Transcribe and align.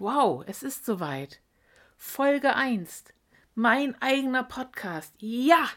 Wow, 0.00 0.44
es 0.46 0.62
ist 0.62 0.86
soweit. 0.86 1.40
Folge 1.98 2.56
1. 2.56 3.04
Mein 3.54 4.00
eigener 4.00 4.44
Podcast. 4.44 5.12
Ja! 5.18 5.68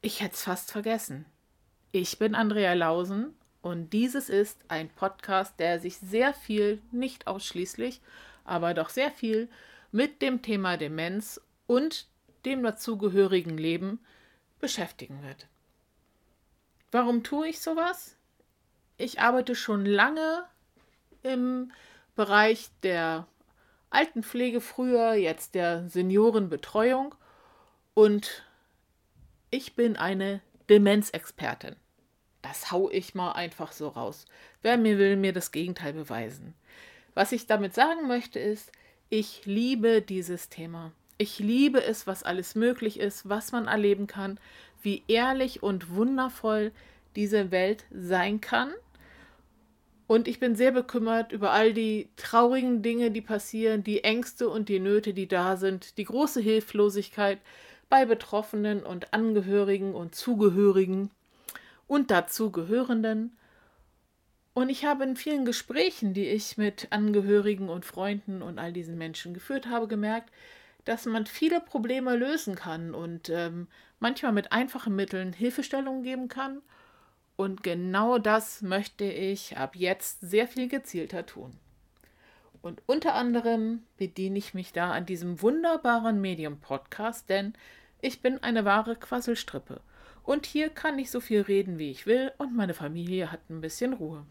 Ich 0.00 0.22
hätte 0.22 0.36
es 0.36 0.44
fast 0.44 0.72
vergessen. 0.72 1.26
Ich 1.92 2.18
bin 2.18 2.34
Andrea 2.34 2.72
Lausen 2.72 3.34
und 3.60 3.92
dieses 3.92 4.30
ist 4.30 4.58
ein 4.68 4.88
Podcast, 4.88 5.60
der 5.60 5.80
sich 5.80 5.98
sehr 5.98 6.32
viel, 6.32 6.80
nicht 6.92 7.26
ausschließlich, 7.26 8.00
aber 8.46 8.72
doch 8.72 8.88
sehr 8.88 9.10
viel 9.10 9.50
mit 9.92 10.22
dem 10.22 10.40
Thema 10.40 10.78
Demenz 10.78 11.38
und 11.66 12.08
dem 12.46 12.62
dazugehörigen 12.62 13.58
Leben 13.58 14.00
beschäftigen 14.60 15.22
wird. 15.22 15.46
Warum 16.90 17.22
tue 17.22 17.48
ich 17.48 17.60
sowas? 17.60 18.16
Ich 18.96 19.20
arbeite 19.20 19.54
schon 19.54 19.84
lange 19.84 20.46
im 21.22 21.70
Bereich 22.16 22.70
der 22.82 23.26
Altenpflege 23.90 24.60
früher, 24.60 25.14
jetzt 25.14 25.54
der 25.54 25.88
Seniorenbetreuung 25.88 27.14
und 27.94 28.44
ich 29.50 29.76
bin 29.76 29.96
eine 29.96 30.40
Demenzexpertin. 30.68 31.76
Das 32.42 32.72
hau 32.72 32.90
ich 32.90 33.14
mal 33.14 33.32
einfach 33.32 33.72
so 33.72 33.88
raus. 33.88 34.24
Wer 34.62 34.76
mir 34.76 34.98
will, 34.98 35.16
mir 35.16 35.32
das 35.32 35.52
Gegenteil 35.52 35.92
beweisen. 35.92 36.54
Was 37.14 37.32
ich 37.32 37.46
damit 37.46 37.74
sagen 37.74 38.06
möchte 38.06 38.38
ist, 38.38 38.72
ich 39.08 39.46
liebe 39.46 40.02
dieses 40.02 40.48
Thema. 40.48 40.92
Ich 41.18 41.38
liebe 41.38 41.82
es, 41.82 42.06
was 42.06 42.22
alles 42.22 42.54
möglich 42.54 43.00
ist, 43.00 43.28
was 43.28 43.52
man 43.52 43.68
erleben 43.68 44.06
kann, 44.06 44.38
wie 44.82 45.02
ehrlich 45.08 45.62
und 45.62 45.94
wundervoll 45.94 46.72
diese 47.14 47.50
Welt 47.50 47.84
sein 47.90 48.40
kann. 48.40 48.72
Und 50.06 50.28
ich 50.28 50.38
bin 50.38 50.54
sehr 50.54 50.70
bekümmert 50.70 51.32
über 51.32 51.50
all 51.50 51.72
die 51.72 52.08
traurigen 52.16 52.82
Dinge, 52.82 53.10
die 53.10 53.20
passieren, 53.20 53.82
die 53.82 54.04
Ängste 54.04 54.48
und 54.48 54.68
die 54.68 54.78
Nöte, 54.78 55.14
die 55.14 55.26
da 55.26 55.56
sind, 55.56 55.98
die 55.98 56.04
große 56.04 56.40
Hilflosigkeit 56.40 57.38
bei 57.88 58.04
Betroffenen 58.04 58.84
und 58.84 59.12
Angehörigen 59.12 59.94
und 59.94 60.14
Zugehörigen 60.14 61.10
und 61.88 62.10
dazugehörenden. 62.10 63.36
Und 64.54 64.70
ich 64.70 64.84
habe 64.84 65.04
in 65.04 65.16
vielen 65.16 65.44
Gesprächen, 65.44 66.14
die 66.14 66.28
ich 66.28 66.56
mit 66.56 66.88
Angehörigen 66.90 67.68
und 67.68 67.84
Freunden 67.84 68.42
und 68.42 68.58
all 68.58 68.72
diesen 68.72 68.96
Menschen 68.96 69.34
geführt 69.34 69.66
habe, 69.66 69.86
gemerkt, 69.86 70.30
dass 70.84 71.04
man 71.04 71.26
viele 71.26 71.60
Probleme 71.60 72.16
lösen 72.16 72.54
kann 72.54 72.94
und 72.94 73.28
ähm, 73.28 73.66
manchmal 73.98 74.32
mit 74.32 74.52
einfachen 74.52 74.96
Mitteln 74.96 75.32
Hilfestellungen 75.32 76.04
geben 76.04 76.28
kann. 76.28 76.62
Und 77.36 77.62
genau 77.62 78.18
das 78.18 78.62
möchte 78.62 79.04
ich 79.04 79.56
ab 79.56 79.76
jetzt 79.76 80.20
sehr 80.20 80.48
viel 80.48 80.68
gezielter 80.68 81.26
tun. 81.26 81.52
Und 82.62 82.82
unter 82.86 83.14
anderem 83.14 83.82
bediene 83.96 84.38
ich 84.38 84.54
mich 84.54 84.72
da 84.72 84.92
an 84.92 85.06
diesem 85.06 85.40
wunderbaren 85.42 86.20
Medium-Podcast, 86.20 87.28
denn 87.28 87.54
ich 88.00 88.22
bin 88.22 88.42
eine 88.42 88.64
wahre 88.64 88.96
Quasselstrippe. 88.96 89.80
Und 90.24 90.46
hier 90.46 90.70
kann 90.70 90.98
ich 90.98 91.10
so 91.10 91.20
viel 91.20 91.42
reden, 91.42 91.78
wie 91.78 91.90
ich 91.90 92.06
will, 92.06 92.32
und 92.38 92.56
meine 92.56 92.74
Familie 92.74 93.30
hat 93.30 93.48
ein 93.50 93.60
bisschen 93.60 93.92
Ruhe. 93.92 94.26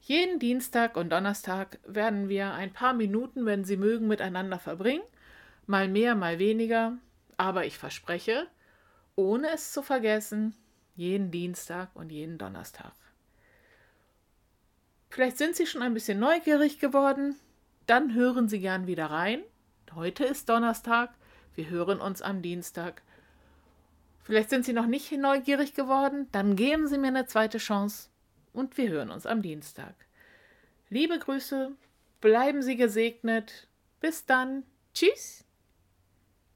Jeden 0.00 0.40
Dienstag 0.40 0.96
und 0.96 1.10
Donnerstag 1.10 1.78
werden 1.86 2.28
wir 2.28 2.54
ein 2.54 2.72
paar 2.72 2.92
Minuten, 2.92 3.46
wenn 3.46 3.64
Sie 3.64 3.76
mögen, 3.76 4.08
miteinander 4.08 4.58
verbringen 4.58 5.02
mal 5.66 5.88
mehr, 5.88 6.14
mal 6.14 6.38
weniger, 6.38 6.98
aber 7.36 7.66
ich 7.66 7.78
verspreche, 7.78 8.46
ohne 9.14 9.50
es 9.50 9.72
zu 9.72 9.82
vergessen, 9.82 10.54
jeden 10.94 11.30
Dienstag 11.30 11.90
und 11.94 12.10
jeden 12.10 12.38
Donnerstag. 12.38 12.92
Vielleicht 15.10 15.38
sind 15.38 15.56
Sie 15.56 15.66
schon 15.66 15.82
ein 15.82 15.94
bisschen 15.94 16.18
neugierig 16.18 16.78
geworden, 16.78 17.36
dann 17.86 18.14
hören 18.14 18.48
Sie 18.48 18.60
gern 18.60 18.86
wieder 18.86 19.06
rein. 19.06 19.42
Heute 19.94 20.24
ist 20.24 20.48
Donnerstag, 20.48 21.10
wir 21.54 21.68
hören 21.68 22.00
uns 22.00 22.22
am 22.22 22.40
Dienstag. 22.40 23.02
Vielleicht 24.22 24.50
sind 24.50 24.64
Sie 24.64 24.72
noch 24.72 24.86
nicht 24.86 25.12
neugierig 25.12 25.74
geworden, 25.74 26.28
dann 26.32 26.56
geben 26.56 26.88
Sie 26.88 26.98
mir 26.98 27.08
eine 27.08 27.26
zweite 27.26 27.58
Chance 27.58 28.08
und 28.52 28.76
wir 28.78 28.88
hören 28.88 29.10
uns 29.10 29.26
am 29.26 29.42
Dienstag. 29.42 29.94
Liebe 30.88 31.18
Grüße, 31.18 31.72
bleiben 32.20 32.62
Sie 32.62 32.76
gesegnet. 32.76 33.66
Bis 34.00 34.26
dann. 34.26 34.64
Tschüss. 34.94 35.44